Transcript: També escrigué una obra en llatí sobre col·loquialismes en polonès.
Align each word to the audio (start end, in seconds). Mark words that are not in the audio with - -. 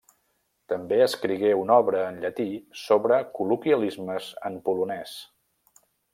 També 0.71 0.97
escrigué 1.07 1.51
una 1.63 1.77
obra 1.83 2.01
en 2.13 2.17
llatí 2.23 2.47
sobre 2.85 3.21
col·loquialismes 3.37 4.31
en 4.51 4.59
polonès. 4.71 5.15